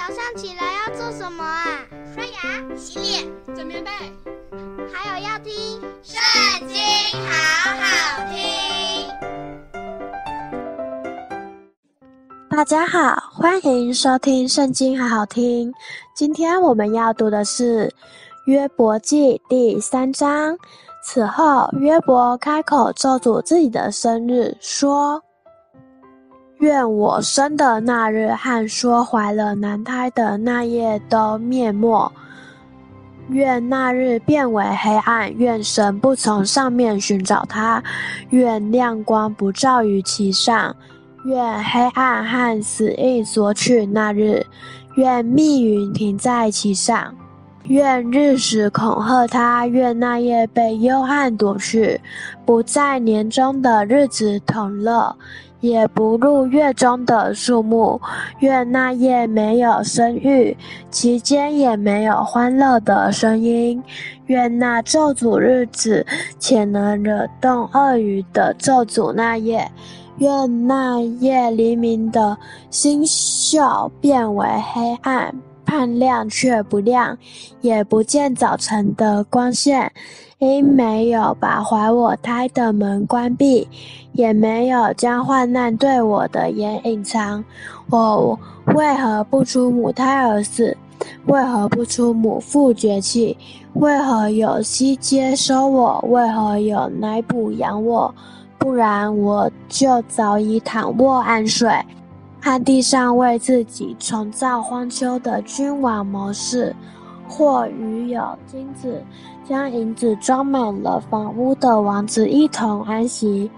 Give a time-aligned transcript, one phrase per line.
[0.00, 1.84] 早上起来要做什么啊？
[2.14, 3.90] 刷牙、洗脸、整棉被，
[4.90, 5.52] 还有要听
[6.02, 6.18] 《圣
[6.66, 6.78] 经》，
[7.28, 9.06] 好好听。
[12.48, 15.70] 大家好，欢迎收听《圣经》，好好听。
[16.16, 17.86] 今天我们要读的是
[18.46, 20.56] 《约伯记》第三章。
[21.04, 25.22] 此后，约伯开口咒诅自己的生日，说。
[26.60, 32.12] 愿我生的那日和说怀了男胎的那夜都灭没，
[33.30, 37.82] 愿那日变为黑暗，愿神不从上面寻找他，
[38.28, 40.76] 愿亮光不照于其上，
[41.24, 44.44] 愿黑暗和死意索取那日，
[44.96, 47.14] 愿密云停在其上，
[47.64, 52.00] 愿日食恐吓他，愿那夜被幽暗夺去，
[52.44, 55.16] 不在年中的日子同乐。
[55.60, 58.00] 也不入月中的树木，
[58.38, 60.56] 愿那夜没有生育，
[60.90, 63.82] 其间也没有欢乐的声音。
[64.24, 66.06] 愿那咒诅日子
[66.38, 69.70] 且能惹动鳄鱼的咒诅那夜，
[70.16, 72.38] 愿那夜黎明的
[72.70, 73.58] 星宿
[74.00, 75.34] 变为黑暗。
[75.70, 77.16] 盼亮却不亮，
[77.60, 79.92] 也不见早晨的光线，
[80.40, 83.68] 因没有把怀我胎的门关闭，
[84.12, 87.44] 也没有将患难对我的眼隐藏。
[87.88, 88.36] 我
[88.74, 90.76] 为何不出母胎而死？
[91.26, 93.38] 为何不出母腹绝气？
[93.74, 96.04] 为何有膝接收我？
[96.08, 98.12] 为何有奶哺养我？
[98.58, 101.70] 不然我就早已躺卧安睡。
[102.42, 106.74] 旱地上为自己重造荒丘的君王模式，
[107.28, 109.02] 或与有金子
[109.46, 113.50] 将银子装满了房屋的王子一同安息，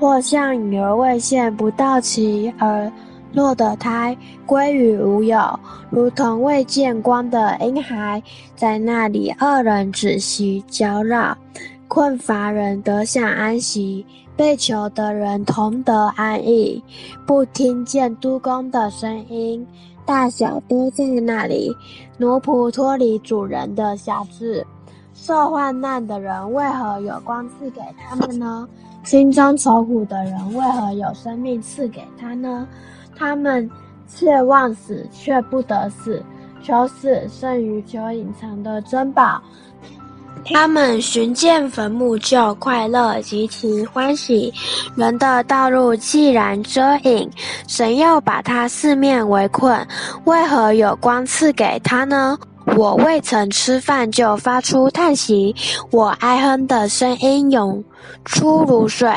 [0.00, 2.90] 或像婴儿未现不到期而
[3.34, 8.22] 落的胎归于无有，如同未见光的婴孩，
[8.56, 11.36] 在那里恶人止息搅扰，
[11.88, 14.06] 困乏人得享安息。
[14.36, 16.82] 被囚的人同得安逸，
[17.24, 19.64] 不听见督工的声音，
[20.04, 21.74] 大小都在那里。
[22.18, 24.66] 奴仆脱离主人的辖制，
[25.14, 28.68] 受患难的人为何有光赐给他们呢？
[29.04, 32.66] 心中愁苦的人为何有生命赐给他呢？
[33.14, 33.70] 他们
[34.08, 36.20] 切望死，却不得死；
[36.62, 39.40] 求死胜于求隐藏的珍宝。
[40.52, 44.52] 他们寻见坟墓就快乐，极其欢喜。
[44.96, 47.30] 人的道路既然遮影，
[47.66, 49.86] 神又把他四面围困，
[50.24, 52.38] 为何有光赐给他呢？
[52.76, 55.54] 我未曾吃饭就发出叹息，
[55.90, 57.82] 我哀哼的声音涌
[58.24, 59.10] 出如水。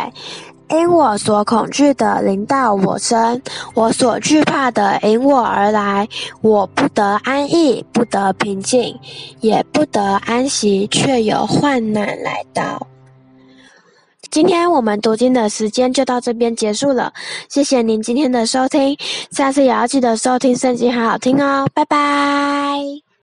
[0.69, 3.41] 因我所恐惧的临到我身，
[3.73, 6.07] 我所惧怕的引我而来，
[6.41, 8.93] 我不得安逸，不得平静，
[9.39, 12.85] 也不得安息，却有患难来到。
[14.29, 17.13] 今天我们读经的时间就到这边结束了，
[17.47, 18.97] 谢谢您今天的收听，
[19.31, 23.06] 下次也要记得收听圣经，好好听哦，拜拜。